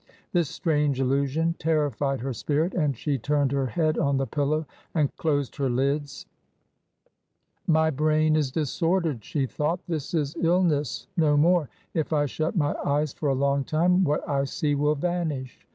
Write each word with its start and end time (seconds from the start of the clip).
This 0.33 0.49
strange 0.49 0.99
illusion 0.99 1.53
terrified 1.59 2.21
her 2.21 2.33
spirit, 2.33 2.73
and 2.73 2.97
she 2.97 3.19
turned 3.19 3.51
her 3.51 3.67
head 3.67 3.99
on 3.99 4.17
the 4.17 4.25
pillow 4.25 4.65
and 4.95 5.15
closed 5.15 5.57
her 5.57 5.69
lids. 5.69 6.25
304 7.67 7.71
TRANSITION." 7.71 7.73
My 7.73 7.89
brain 7.91 8.35
is 8.35 8.51
disordered," 8.51 9.23
she 9.23 9.45
thought;" 9.45 9.79
this 9.87 10.15
is 10.15 10.35
ill 10.41 10.63
ness— 10.63 11.05
no 11.17 11.37
more. 11.37 11.69
If 11.93 12.13
I 12.13 12.25
shut 12.25 12.57
my 12.57 12.73
eyes 12.83 13.13
for 13.13 13.29
a 13.29 13.35
long 13.35 13.63
time, 13.63 14.03
what 14.03 14.27
I 14.27 14.45
see 14.45 14.73
will 14.73 14.95
vanish." 14.95 15.67